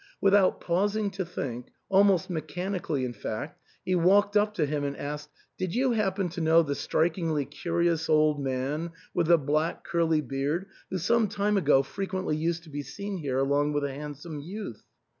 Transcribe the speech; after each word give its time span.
Without 0.19 0.59
paus 0.59 0.95
ing 0.95 1.11
to 1.11 1.23
think, 1.23 1.67
almost 1.87 2.27
mechanically 2.27 3.05
in 3.05 3.13
fact, 3.13 3.61
he 3.85 3.93
walked 3.93 4.35
up 4.35 4.51
to 4.55 4.65
him 4.65 4.83
and 4.83 4.97
asked," 4.97 5.29
Did 5.59 5.75
you 5.75 5.91
happen 5.91 6.27
to 6.29 6.41
know 6.41 6.63
the 6.63 6.73
strikingly 6.73 7.45
curious 7.45 8.09
old 8.09 8.43
man 8.43 8.93
with 9.13 9.27
the 9.27 9.37
black 9.37 9.83
curly 9.83 10.21
beard 10.21 10.65
who 10.89 10.97
some 10.97 11.27
time 11.27 11.55
ago 11.55 11.83
frequently 11.83 12.35
used 12.35 12.63
to 12.63 12.71
be 12.71 12.81
seen 12.81 13.17
here 13.17 13.37
along 13.37 13.73
with 13.73 13.83
a 13.83 13.93
handsome 13.93 14.39
youth 14.39 14.81